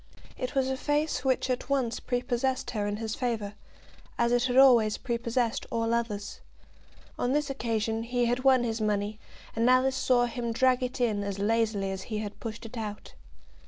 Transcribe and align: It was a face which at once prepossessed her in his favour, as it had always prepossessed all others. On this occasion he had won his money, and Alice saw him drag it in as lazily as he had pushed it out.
It 0.35 0.55
was 0.55 0.67
a 0.67 0.77
face 0.77 1.23
which 1.23 1.47
at 1.47 1.69
once 1.69 1.99
prepossessed 1.99 2.71
her 2.71 2.87
in 2.87 2.97
his 2.97 3.13
favour, 3.13 3.53
as 4.17 4.31
it 4.31 4.45
had 4.45 4.57
always 4.57 4.97
prepossessed 4.97 5.67
all 5.69 5.93
others. 5.93 6.39
On 7.19 7.33
this 7.33 7.51
occasion 7.51 8.01
he 8.01 8.25
had 8.25 8.43
won 8.43 8.63
his 8.63 8.81
money, 8.81 9.19
and 9.55 9.69
Alice 9.69 9.95
saw 9.95 10.25
him 10.25 10.51
drag 10.53 10.81
it 10.81 10.99
in 10.99 11.23
as 11.23 11.37
lazily 11.37 11.91
as 11.91 12.01
he 12.09 12.17
had 12.17 12.39
pushed 12.39 12.65
it 12.65 12.77
out. 12.79 13.13